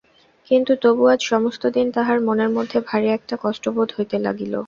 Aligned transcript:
কিন্তু 0.51 0.71
তবু 0.83 1.03
আজ 1.07 1.19
সমস্ত 1.25 1.63
দিন 1.75 1.87
তাহার 1.91 2.17
মনের 2.27 2.51
মধ্যে 2.57 2.77
ভারি 2.87 3.07
একটা 3.11 3.35
কষ্ট 3.43 3.63
বোধ 3.75 3.89
হইতে 3.97 4.17
লাগিল। 4.19 4.53